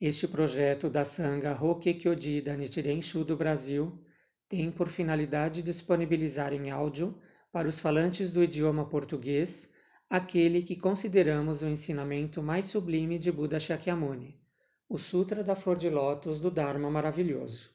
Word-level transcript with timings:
Este 0.00 0.28
projeto 0.28 0.88
da 0.88 1.04
Sangha 1.04 1.52
Hokkekyoji 1.52 2.40
da 2.40 2.56
Nichiren 2.56 3.02
Shu 3.02 3.24
do 3.24 3.36
Brasil 3.36 3.98
tem 4.48 4.70
por 4.70 4.88
finalidade 4.88 5.60
disponibilizar 5.60 6.52
em 6.52 6.70
áudio 6.70 7.20
para 7.50 7.66
os 7.66 7.80
falantes 7.80 8.30
do 8.30 8.40
idioma 8.40 8.88
português 8.88 9.72
aquele 10.08 10.62
que 10.62 10.76
consideramos 10.76 11.62
o 11.62 11.66
ensinamento 11.66 12.40
mais 12.40 12.66
sublime 12.66 13.18
de 13.18 13.32
Buda 13.32 13.58
Shakyamuni, 13.58 14.40
o 14.88 14.98
Sutra 14.98 15.42
da 15.42 15.56
Flor 15.56 15.76
de 15.76 15.90
Lótus 15.90 16.38
do 16.38 16.48
Dharma 16.48 16.88
Maravilhoso. 16.88 17.70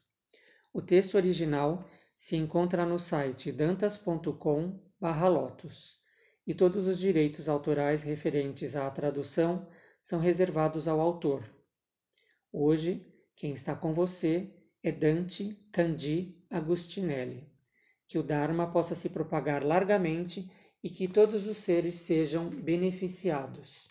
O 0.71 0.81
texto 0.81 1.15
original 1.15 1.85
se 2.17 2.37
encontra 2.37 2.85
no 2.85 2.97
site 2.97 3.51
dantas.com/lotus 3.51 5.97
e 6.47 6.55
todos 6.55 6.87
os 6.87 6.99
direitos 6.99 7.49
autorais 7.49 8.01
referentes 8.01 8.77
à 8.77 8.89
tradução 8.89 9.67
são 10.01 10.21
reservados 10.21 10.87
ao 10.87 11.01
autor. 11.01 11.43
Hoje, 12.55 13.03
quem 13.35 13.51
está 13.51 13.75
com 13.75 13.93
você 13.93 14.47
é 14.83 14.91
Dante 14.91 15.57
Candi 15.71 16.37
Agustinelli. 16.51 17.49
Que 18.07 18.19
o 18.19 18.21
Dharma 18.21 18.71
possa 18.71 18.93
se 18.93 19.09
propagar 19.09 19.63
largamente 19.63 20.51
e 20.83 20.87
que 20.87 21.07
todos 21.07 21.47
os 21.47 21.57
seres 21.57 21.95
sejam 21.95 22.47
beneficiados. 22.51 23.89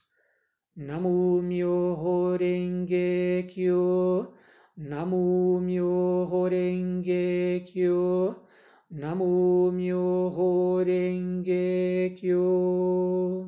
Namu 0.76 1.42
Myoho 1.42 2.36
Renge 2.36 3.48
Kyo 3.50 4.32
Namu 4.76 5.60
Myoho 5.60 6.44
Renge 6.44 7.64
Kyo 7.66 8.46
Namu 8.88 9.72
Myoho 9.72 10.84
Renge 10.84 12.14
Kyo 12.16 13.41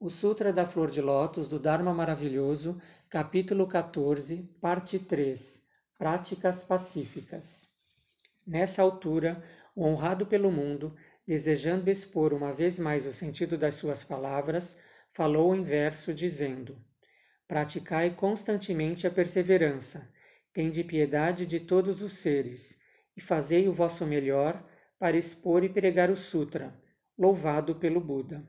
o 0.00 0.08
Sutra 0.08 0.52
da 0.52 0.64
Flor 0.64 0.92
de 0.92 1.00
Lótus 1.00 1.48
do 1.48 1.58
Dharma 1.58 1.92
Maravilhoso, 1.92 2.80
capítulo 3.10 3.66
14, 3.66 4.48
parte 4.60 4.96
3 4.96 5.60
Práticas 5.98 6.62
Pacíficas. 6.62 7.68
Nessa 8.46 8.80
altura, 8.80 9.42
o 9.74 9.84
honrado 9.84 10.24
pelo 10.24 10.52
mundo, 10.52 10.94
desejando 11.26 11.90
expor 11.90 12.32
uma 12.32 12.52
vez 12.52 12.78
mais 12.78 13.06
o 13.06 13.10
sentido 13.10 13.58
das 13.58 13.74
suas 13.74 14.04
palavras, 14.04 14.78
falou 15.10 15.52
em 15.52 15.64
verso, 15.64 16.14
dizendo: 16.14 16.78
Praticai 17.48 18.10
constantemente 18.10 19.04
a 19.04 19.10
perseverança, 19.10 20.08
tende 20.52 20.84
piedade 20.84 21.44
de 21.44 21.58
todos 21.58 22.02
os 22.02 22.12
seres, 22.12 22.80
e 23.16 23.20
fazei 23.20 23.66
o 23.66 23.72
vosso 23.72 24.06
melhor 24.06 24.64
para 24.96 25.16
expor 25.16 25.64
e 25.64 25.68
pregar 25.68 26.08
o 26.08 26.16
Sutra, 26.16 26.72
louvado 27.18 27.74
pelo 27.74 28.00
Buda. 28.00 28.48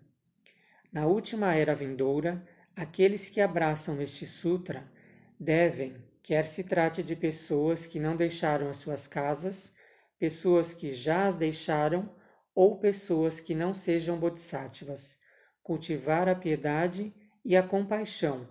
Na 0.92 1.06
última 1.06 1.54
era 1.54 1.76
vindoura, 1.76 2.44
aqueles 2.76 3.30
que 3.30 3.40
abraçam 3.40 4.02
este 4.02 4.26
sutra 4.26 4.92
devem, 5.40 5.96
quer 6.24 6.48
se 6.48 6.64
trate 6.64 7.04
de 7.04 7.16
pessoas 7.16 7.86
que 7.86 8.00
não 8.00 8.16
deixaram 8.16 8.70
as 8.70 8.78
suas 8.78 9.06
casas, 9.06 9.76
pessoas 10.18 10.74
que 10.74 10.92
já 10.92 11.28
as 11.28 11.38
deixaram 11.38 12.10
ou 12.56 12.80
pessoas 12.80 13.40
que 13.40 13.54
não 13.54 13.74
sejam 13.74 14.20
bodhisattvas, 14.20 15.20
cultivar 15.62 16.28
a 16.28 16.34
piedade 16.36 17.14
e 17.46 17.56
a 17.56 17.62
compaixão, 17.62 18.48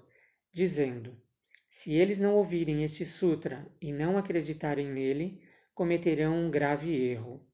dizendo: 0.52 1.20
se 1.68 1.92
eles 1.92 2.20
não 2.20 2.36
ouvirem 2.36 2.84
este 2.84 3.04
sutra 3.04 3.66
e 3.80 3.92
não 3.92 4.16
acreditarem 4.16 4.88
nele, 4.88 5.42
cometerão 5.74 6.36
um 6.36 6.50
grave 6.50 6.90
erro. 6.94 7.44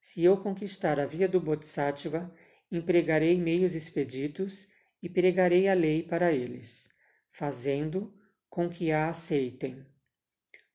Se 0.00 0.24
eu 0.24 0.36
conquistar 0.38 0.98
a 0.98 1.06
via 1.06 1.28
do 1.28 1.40
Bodhisattva, 1.40 2.32
empregarei 2.70 3.38
meios 3.40 3.74
expeditos 3.74 4.68
e 5.02 5.08
pregarei 5.08 5.68
a 5.68 5.74
lei 5.74 6.02
para 6.02 6.32
eles, 6.32 6.90
fazendo 7.30 8.12
com 8.50 8.68
que 8.68 8.92
a 8.92 9.08
aceitem. 9.08 9.86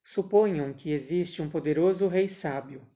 Suponham 0.02 0.72
que 0.72 0.90
existe 0.90 1.40
um 1.40 1.48
poderoso 1.48 2.08
rei 2.08 2.26
sábio. 2.26 2.86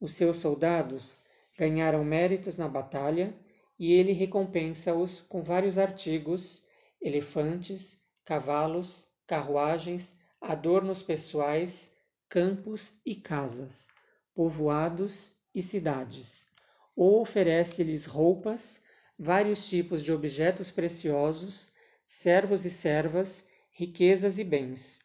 Os 0.00 0.14
seus 0.14 0.38
soldados 0.38 1.20
ganharam 1.56 2.02
méritos 2.02 2.56
na 2.56 2.66
batalha 2.66 3.34
e 3.78 3.92
ele 3.92 4.12
recompensa-os 4.12 5.20
com 5.20 5.42
vários 5.42 5.76
artigos, 5.76 6.64
elefantes, 7.00 8.02
cavalos, 8.24 9.06
carruagens, 9.26 10.18
adornos 10.40 11.02
pessoais, 11.02 11.94
campos 12.28 13.00
e 13.04 13.14
casas, 13.14 13.88
povoados 14.34 15.32
e 15.54 15.62
cidades 15.62 16.46
ou 16.96 17.20
oferece-lhes 17.20 18.06
roupas, 18.06 18.82
vários 19.18 19.68
tipos 19.68 20.02
de 20.02 20.10
objetos 20.10 20.70
preciosos, 20.70 21.70
servos 22.08 22.64
e 22.64 22.70
servas, 22.70 23.46
riquezas 23.70 24.38
e 24.38 24.44
bens, 24.44 25.00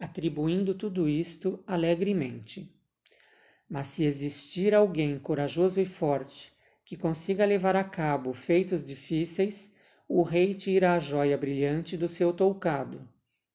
atribuindo 0.00 0.74
tudo 0.74 1.06
isto 1.06 1.62
alegremente. 1.66 2.74
Mas 3.68 3.88
se 3.88 4.04
existir 4.04 4.74
alguém 4.74 5.18
corajoso 5.18 5.80
e 5.80 5.84
forte 5.84 6.52
que 6.84 6.96
consiga 6.96 7.44
levar 7.44 7.76
a 7.76 7.84
cabo 7.84 8.32
feitos 8.32 8.82
difíceis, 8.82 9.74
o 10.08 10.22
rei 10.22 10.54
tira 10.54 10.94
a 10.94 10.98
joia 10.98 11.36
brilhante 11.36 11.96
do 11.96 12.08
seu 12.08 12.32
toucado 12.32 13.08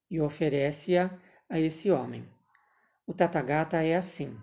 e 0.09 0.19
oferece-a 0.19 1.17
a 1.47 1.59
esse 1.59 1.91
homem. 1.91 2.27
O 3.05 3.13
Tathagata 3.13 3.81
é 3.81 3.95
assim. 3.95 4.35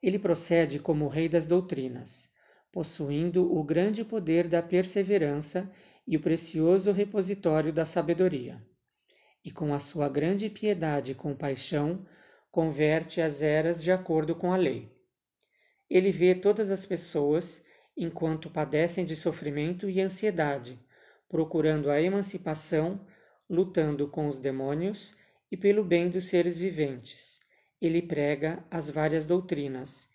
Ele 0.00 0.18
procede 0.18 0.78
como 0.78 1.06
o 1.06 1.08
rei 1.08 1.28
das 1.28 1.46
doutrinas, 1.48 2.30
possuindo 2.70 3.52
o 3.52 3.64
grande 3.64 4.04
poder 4.04 4.46
da 4.46 4.62
perseverança 4.62 5.70
e 6.06 6.16
o 6.16 6.20
precioso 6.20 6.92
repositório 6.92 7.72
da 7.72 7.84
sabedoria. 7.84 8.62
E 9.44 9.50
com 9.50 9.74
a 9.74 9.80
sua 9.80 10.08
grande 10.08 10.48
piedade 10.48 11.12
e 11.12 11.14
compaixão, 11.16 12.06
converte 12.50 13.20
as 13.20 13.42
eras 13.42 13.82
de 13.82 13.90
acordo 13.90 14.36
com 14.36 14.52
a 14.52 14.56
lei. 14.56 14.88
Ele 15.90 16.12
vê 16.12 16.34
todas 16.34 16.70
as 16.70 16.86
pessoas 16.86 17.64
enquanto 17.96 18.50
padecem 18.50 19.04
de 19.04 19.16
sofrimento 19.16 19.90
e 19.90 20.00
ansiedade, 20.00 20.78
procurando 21.28 21.90
a 21.90 22.00
emancipação, 22.00 23.04
lutando 23.50 24.06
com 24.06 24.28
os 24.28 24.38
demônios 24.38 25.16
e 25.50 25.56
pelo 25.56 25.82
bem 25.82 26.08
dos 26.08 26.26
seres 26.26 26.56
viventes 26.56 27.37
ele 27.80 28.02
prega 28.02 28.64
as 28.70 28.90
várias 28.90 29.26
doutrinas, 29.26 30.08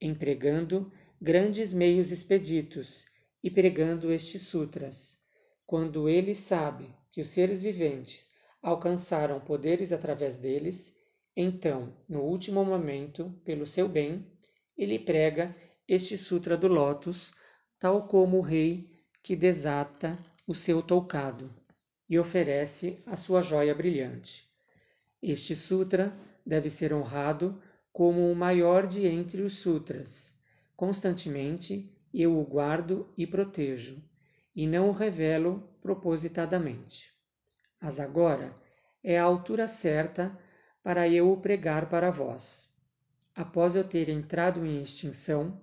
empregando 0.00 0.92
grandes 1.20 1.72
meios 1.72 2.12
expeditos 2.12 3.06
e 3.42 3.50
pregando 3.50 4.12
estes 4.12 4.42
sutras. 4.42 5.18
Quando 5.66 6.08
ele 6.08 6.34
sabe 6.34 6.94
que 7.10 7.20
os 7.20 7.28
seres 7.28 7.62
viventes 7.62 8.30
alcançaram 8.62 9.40
poderes 9.40 9.92
através 9.92 10.36
deles, 10.36 10.96
então, 11.36 11.94
no 12.08 12.22
último 12.22 12.64
momento, 12.64 13.34
pelo 13.44 13.66
seu 13.66 13.88
bem, 13.88 14.26
ele 14.76 14.98
prega 14.98 15.54
este 15.86 16.16
Sutra 16.18 16.56
do 16.56 16.66
Lótus, 16.66 17.32
tal 17.78 18.08
como 18.08 18.38
o 18.38 18.42
rei 18.42 18.90
que 19.22 19.36
desata 19.36 20.18
o 20.46 20.54
seu 20.54 20.82
toucado 20.82 21.54
e 22.08 22.18
oferece 22.18 23.02
a 23.06 23.16
sua 23.16 23.42
joia 23.42 23.74
brilhante. 23.74 24.48
Este 25.22 25.56
Sutra 25.56 26.16
deve 26.46 26.70
ser 26.70 26.92
honrado 26.92 27.60
como 27.92 28.30
o 28.30 28.36
maior 28.36 28.86
de 28.86 29.06
entre 29.06 29.42
os 29.42 29.58
sutras. 29.58 30.32
Constantemente 30.76 31.92
eu 32.14 32.38
o 32.38 32.44
guardo 32.44 33.12
e 33.16 33.26
protejo, 33.26 34.02
e 34.54 34.66
não 34.66 34.88
o 34.88 34.92
revelo 34.92 35.68
propositadamente. 35.82 37.12
Mas 37.80 37.98
agora 37.98 38.54
é 39.02 39.18
a 39.18 39.24
altura 39.24 39.66
certa 39.66 40.38
para 40.82 41.08
eu 41.08 41.32
o 41.32 41.36
pregar 41.36 41.88
para 41.88 42.10
vós. 42.10 42.70
Após 43.34 43.74
eu 43.74 43.84
ter 43.84 44.08
entrado 44.08 44.64
em 44.64 44.80
extinção, 44.80 45.60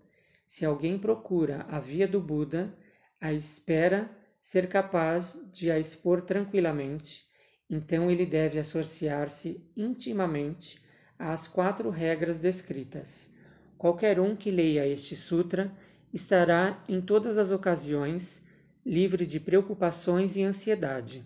se 0.48 0.66
alguém 0.66 1.00
procura 1.00 1.66
a 1.70 1.80
via 1.80 2.08
do 2.08 2.20
Buda, 2.20 2.78
a 3.20 3.32
espera 3.32 4.12
ser 4.42 4.68
capaz 4.68 5.40
de 5.52 5.72
a 5.72 5.80
expor 5.80 6.22
tranquilamente 6.22 7.26
então 7.74 8.12
ele 8.12 8.24
deve 8.24 8.60
associar-se 8.60 9.60
intimamente 9.76 10.80
às 11.18 11.48
quatro 11.48 11.90
regras 11.90 12.40
descritas. 12.40 13.34
Qualquer 13.80 14.20
um 14.20 14.36
que 14.36 14.52
leia 14.52 14.86
este 14.86 15.16
sutra 15.16 15.76
estará 16.14 16.84
em 16.88 17.02
todas 17.02 17.40
as 17.40 17.50
ocasiões 17.50 18.46
livre 18.86 19.26
de 19.26 19.40
preocupações 19.40 20.36
e 20.36 20.44
ansiedade. 20.44 21.26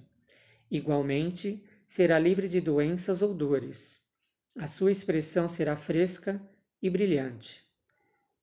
Igualmente, 0.72 1.62
será 1.86 2.18
livre 2.18 2.48
de 2.48 2.62
doenças 2.62 3.22
ou 3.22 3.34
dores. 3.34 4.00
A 4.58 4.68
sua 4.68 4.92
expressão 4.92 5.50
será 5.50 5.76
fresca 5.76 6.42
e 6.82 6.90
brilhante. 6.90 7.62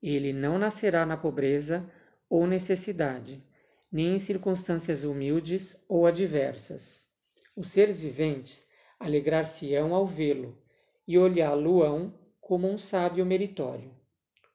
Ele 0.02 0.30
não 0.30 0.58
nascerá 0.58 1.06
na 1.06 1.16
pobreza 1.16 1.90
ou 2.28 2.46
necessidade, 2.46 3.42
nem 3.90 4.16
em 4.16 4.18
circunstâncias 4.18 5.04
humildes 5.04 5.82
ou 5.88 6.06
adversas. 6.06 7.13
Os 7.56 7.68
seres 7.68 8.00
viventes 8.02 8.68
alegrar-se-ão 8.98 9.94
ao 9.94 10.06
vê-lo 10.06 10.58
e 11.06 11.16
olhá-lo-ão 11.18 12.12
como 12.40 12.68
um 12.68 12.76
sábio 12.76 13.24
meritório. 13.24 13.94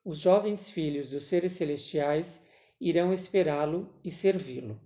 Os 0.03 0.19
jovens 0.19 0.69
filhos 0.69 1.11
dos 1.11 1.23
seres 1.23 1.53
celestiais 1.53 2.45
irão 2.79 3.13
esperá-lo 3.13 3.93
e 4.03 4.11
servi-lo. 4.11 4.79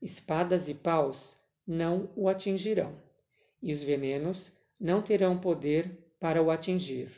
Espadas 0.00 0.68
e 0.68 0.74
paus 0.74 1.36
não 1.66 2.10
o 2.16 2.28
atingirão. 2.28 2.96
e 3.60 3.72
os 3.72 3.82
venenos 3.82 4.52
não 4.78 5.02
terão 5.02 5.38
poder 5.38 6.14
para 6.20 6.42
o 6.42 6.50
atingir. 6.50 7.10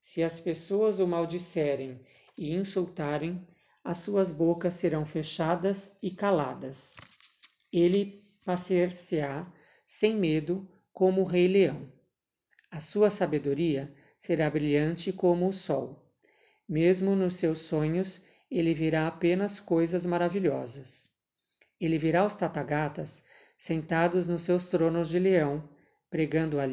Se 0.00 0.22
as 0.22 0.38
pessoas 0.38 1.00
o 1.00 1.06
maldisserem 1.06 2.00
e 2.36 2.54
insultarem, 2.54 3.46
as 3.82 3.98
suas 3.98 4.30
bocas 4.30 4.74
serão 4.74 5.04
fechadas 5.04 5.96
e 6.02 6.10
caladas. 6.10 6.94
Ele 7.72 8.23
passear-se-á 8.44 9.50
sem 9.86 10.16
medo 10.16 10.68
como 10.92 11.22
o 11.22 11.24
rei 11.24 11.48
leão. 11.48 11.90
A 12.70 12.80
sua 12.80 13.10
sabedoria 13.10 13.94
será 14.18 14.48
brilhante 14.50 15.12
como 15.12 15.48
o 15.48 15.52
sol. 15.52 16.04
Mesmo 16.68 17.16
nos 17.16 17.36
seus 17.36 17.58
sonhos, 17.58 18.22
ele 18.50 18.74
verá 18.74 19.06
apenas 19.06 19.58
coisas 19.58 20.06
maravilhosas. 20.06 21.10
Ele 21.80 21.98
verá 21.98 22.24
os 22.24 22.34
tatagatas 22.34 23.24
sentados 23.58 24.28
nos 24.28 24.42
seus 24.42 24.68
tronos 24.68 25.08
de 25.08 25.18
leão, 25.18 25.68
pregando 26.10 26.60
a 26.60 26.64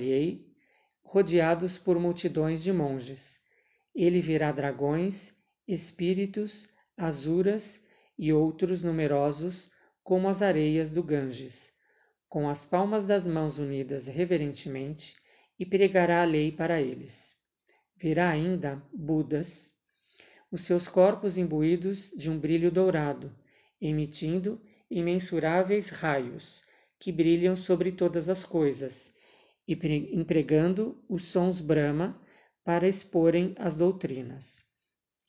rodeados 1.03 1.77
por 1.77 1.99
multidões 1.99 2.63
de 2.63 2.71
monges. 2.71 3.39
Ele 3.93 4.21
verá 4.21 4.51
dragões, 4.51 5.33
espíritos, 5.67 6.69
azuras 6.95 7.85
e 8.17 8.31
outros 8.31 8.83
numerosos 8.83 9.71
como 10.03 10.27
as 10.27 10.41
areias 10.41 10.91
do 10.91 11.03
Ganges, 11.03 11.73
com 12.27 12.49
as 12.49 12.63
palmas 12.65 13.05
das 13.05 13.27
mãos 13.27 13.57
unidas 13.57 14.07
reverentemente, 14.07 15.15
e 15.59 15.65
pregará 15.65 16.21
a 16.21 16.25
lei 16.25 16.51
para 16.51 16.81
eles. 16.81 17.35
Verá 17.95 18.29
ainda 18.29 18.81
Budas, 18.91 19.73
os 20.51 20.63
seus 20.63 20.87
corpos 20.87 21.37
imbuídos 21.37 22.11
de 22.17 22.29
um 22.31 22.39
brilho 22.39 22.71
dourado, 22.71 23.35
emitindo 23.79 24.61
imensuráveis 24.89 25.89
raios 25.89 26.63
que 26.99 27.11
brilham 27.11 27.55
sobre 27.55 27.91
todas 27.91 28.29
as 28.29 28.43
coisas, 28.43 29.15
e 29.67 29.73
empregando 30.13 31.03
os 31.07 31.25
sons 31.25 31.61
Brahma 31.61 32.19
para 32.63 32.87
exporem 32.87 33.55
as 33.57 33.75
doutrinas. 33.75 34.63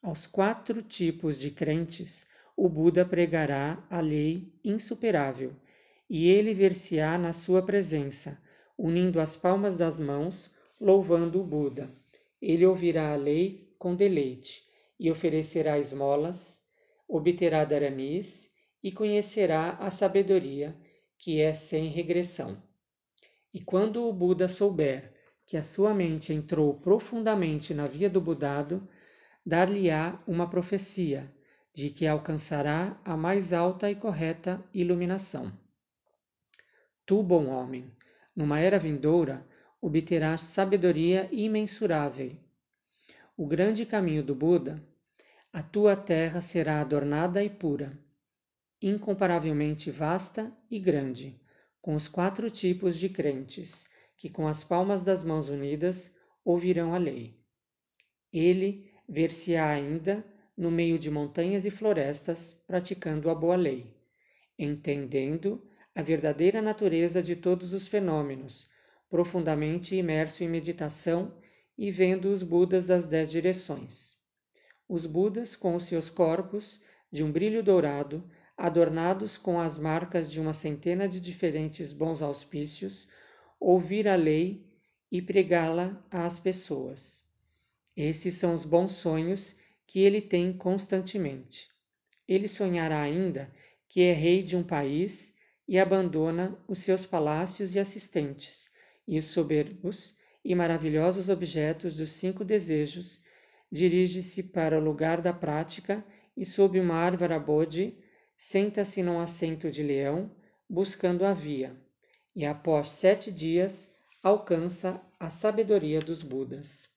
Aos 0.02 0.26
quatro 0.26 0.82
tipos 0.82 1.38
de 1.38 1.50
crentes, 1.50 2.26
o 2.64 2.68
Buda 2.68 3.04
pregará 3.04 3.84
a 3.90 4.00
lei 4.00 4.54
insuperável, 4.62 5.52
e 6.08 6.28
ele 6.28 6.54
ver-se-á 6.54 7.18
na 7.18 7.32
sua 7.32 7.60
presença, 7.60 8.40
unindo 8.78 9.20
as 9.20 9.34
palmas 9.34 9.76
das 9.76 9.98
mãos, 9.98 10.48
louvando 10.80 11.40
o 11.40 11.44
Buda. 11.44 11.90
Ele 12.40 12.64
ouvirá 12.64 13.14
a 13.14 13.16
lei 13.16 13.74
com 13.80 13.96
deleite 13.96 14.62
e 14.96 15.10
oferecerá 15.10 15.76
esmolas, 15.76 16.62
obterá 17.08 17.64
daranis 17.64 18.52
e 18.80 18.92
conhecerá 18.92 19.70
a 19.80 19.90
sabedoria, 19.90 20.72
que 21.18 21.40
é 21.40 21.52
sem 21.54 21.88
regressão. 21.88 22.62
E 23.52 23.60
quando 23.60 24.08
o 24.08 24.12
Buda 24.12 24.46
souber 24.46 25.12
que 25.48 25.56
a 25.56 25.64
sua 25.64 25.92
mente 25.92 26.32
entrou 26.32 26.74
profundamente 26.74 27.74
na 27.74 27.86
via 27.86 28.08
do 28.08 28.20
Budado, 28.20 28.88
dar-lhe-á 29.44 30.22
uma 30.28 30.48
profecia 30.48 31.28
de 31.74 31.90
que 31.90 32.06
alcançará 32.06 33.00
a 33.04 33.16
mais 33.16 33.52
alta 33.52 33.90
e 33.90 33.94
correta 33.94 34.62
iluminação. 34.74 35.52
Tu, 37.06 37.22
bom 37.22 37.46
homem, 37.46 37.90
numa 38.36 38.60
era 38.60 38.78
vindoura, 38.78 39.46
obterás 39.80 40.42
sabedoria 40.42 41.28
imensurável. 41.32 42.36
O 43.36 43.46
grande 43.46 43.86
caminho 43.86 44.22
do 44.22 44.34
Buda, 44.34 44.82
a 45.52 45.62
tua 45.62 45.96
terra 45.96 46.40
será 46.40 46.80
adornada 46.80 47.42
e 47.42 47.50
pura, 47.50 47.98
incomparavelmente 48.80 49.90
vasta 49.90 50.52
e 50.70 50.78
grande, 50.78 51.40
com 51.80 51.94
os 51.94 52.06
quatro 52.06 52.50
tipos 52.50 52.98
de 52.98 53.08
crentes, 53.08 53.86
que 54.16 54.28
com 54.28 54.46
as 54.46 54.62
palmas 54.62 55.02
das 55.02 55.24
mãos 55.24 55.48
unidas 55.48 56.14
ouvirão 56.44 56.94
a 56.94 56.98
lei. 56.98 57.40
Ele 58.32 58.92
ver-se-á 59.08 59.68
ainda 59.68 60.24
no 60.56 60.70
meio 60.70 60.98
de 60.98 61.10
montanhas 61.10 61.64
e 61.64 61.70
florestas, 61.70 62.62
praticando 62.66 63.30
a 63.30 63.34
boa 63.34 63.56
lei, 63.56 63.94
entendendo 64.58 65.62
a 65.94 66.02
verdadeira 66.02 66.62
natureza 66.62 67.22
de 67.22 67.36
todos 67.36 67.72
os 67.72 67.86
fenômenos, 67.86 68.68
profundamente 69.08 69.96
imerso 69.96 70.42
em 70.44 70.48
meditação 70.48 71.34
e 71.76 71.90
vendo 71.90 72.30
os 72.30 72.42
Budas 72.42 72.86
das 72.86 73.06
dez 73.06 73.30
direções. 73.30 74.16
Os 74.88 75.06
Budas, 75.06 75.56
com 75.56 75.74
os 75.74 75.84
seus 75.84 76.10
corpos 76.10 76.80
de 77.10 77.22
um 77.22 77.30
brilho 77.30 77.62
dourado, 77.62 78.28
adornados 78.56 79.36
com 79.36 79.58
as 79.58 79.78
marcas 79.78 80.30
de 80.30 80.40
uma 80.40 80.52
centena 80.52 81.08
de 81.08 81.20
diferentes 81.20 81.92
bons 81.92 82.22
auspícios, 82.22 83.08
ouvir 83.58 84.06
a 84.06 84.16
lei 84.16 84.66
e 85.10 85.20
pregá-la 85.20 86.02
às 86.10 86.38
pessoas. 86.38 87.24
Esses 87.96 88.34
são 88.34 88.54
os 88.54 88.64
bons 88.64 88.92
sonhos 88.92 89.56
que 89.92 90.00
ele 90.00 90.22
tem 90.22 90.54
constantemente. 90.54 91.68
Ele 92.26 92.48
sonhará 92.48 93.02
ainda 93.02 93.52
que 93.90 94.00
é 94.00 94.14
rei 94.14 94.42
de 94.42 94.56
um 94.56 94.62
país 94.62 95.34
e 95.68 95.78
abandona 95.78 96.58
os 96.66 96.78
seus 96.78 97.04
palácios 97.04 97.74
e 97.74 97.78
assistentes, 97.78 98.70
e 99.06 99.18
os 99.18 99.26
soberbos 99.26 100.16
e 100.42 100.54
maravilhosos 100.54 101.28
objetos 101.28 101.94
dos 101.94 102.08
cinco 102.08 102.42
desejos, 102.42 103.20
dirige-se 103.70 104.44
para 104.44 104.78
o 104.78 104.82
lugar 104.82 105.20
da 105.20 105.30
prática 105.30 106.02
e, 106.34 106.46
sob 106.46 106.80
uma 106.80 106.94
árvore 106.94 107.38
bodhi, 107.38 108.02
senta-se 108.34 109.02
num 109.02 109.20
assento 109.20 109.70
de 109.70 109.82
leão, 109.82 110.34
buscando 110.66 111.22
a 111.22 111.34
via, 111.34 111.78
e 112.34 112.46
após 112.46 112.88
sete 112.88 113.30
dias 113.30 113.94
alcança 114.22 114.98
a 115.20 115.28
sabedoria 115.28 116.00
dos 116.00 116.22
Budas. 116.22 116.88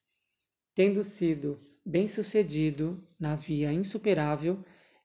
Tendo 0.74 1.04
sido 1.04 1.60
bem-sucedido 1.86 3.00
na 3.18 3.36
via 3.36 3.72
insuperável, 3.72 4.58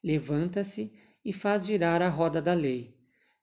levanta-se 0.03 0.91
e 1.23 1.31
faz 1.31 1.67
girar 1.67 2.01
a 2.01 2.09
roda 2.09 2.41
da 2.41 2.55
lei, 2.55 2.97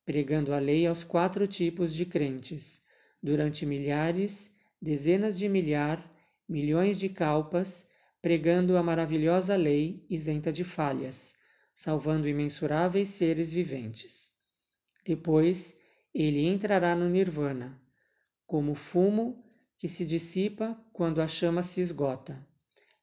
pregando 0.04 0.52
a 0.52 0.58
lei 0.58 0.88
aos 0.88 1.04
quatro 1.04 1.46
tipos 1.46 1.94
de 1.94 2.04
crentes, 2.04 2.82
durante 3.22 3.64
milhares, 3.64 4.52
dezenas 4.82 5.38
de 5.38 5.48
milhar, 5.48 6.12
milhões 6.48 6.98
de 6.98 7.08
calpas, 7.08 7.88
pregando 8.20 8.76
a 8.76 8.82
maravilhosa 8.82 9.54
lei 9.54 10.04
isenta 10.10 10.50
de 10.50 10.64
falhas, 10.64 11.36
salvando 11.72 12.28
imensuráveis 12.28 13.10
seres 13.10 13.52
viventes. 13.52 14.32
Depois, 15.04 15.78
ele 16.12 16.44
entrará 16.44 16.96
no 16.96 17.08
Nirvana, 17.08 17.80
como 18.44 18.74
fumo 18.74 19.44
que 19.78 19.86
se 19.86 20.04
dissipa 20.04 20.76
quando 20.92 21.22
a 21.22 21.28
chama 21.28 21.62
se 21.62 21.80
esgota. 21.80 22.44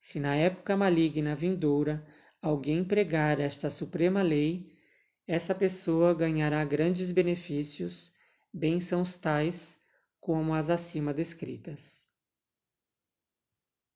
Se 0.07 0.19
na 0.19 0.35
época 0.35 0.77
maligna 0.77 1.33
vindoura 1.33 2.05
alguém 2.39 2.85
pregar 2.85 3.39
esta 3.39 3.71
suprema 3.71 4.21
lei, 4.21 4.71
essa 5.25 5.55
pessoa 5.55 6.13
ganhará 6.13 6.63
grandes 6.63 7.09
benefícios, 7.09 8.13
bênçãos 8.53 9.17
tais 9.17 9.79
como 10.19 10.53
as 10.53 10.69
acima 10.69 11.11
descritas. 11.11 12.04